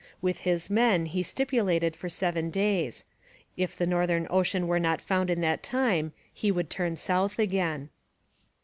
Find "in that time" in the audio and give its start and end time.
5.29-6.11